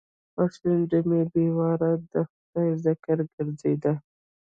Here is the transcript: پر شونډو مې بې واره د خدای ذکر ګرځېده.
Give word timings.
پر 0.33 0.47
شونډو 0.55 0.99
مې 1.09 1.21
بې 1.31 1.45
واره 1.57 1.91
د 2.11 2.13
خدای 2.29 2.69
ذکر 2.85 3.17
ګرځېده. 3.35 3.93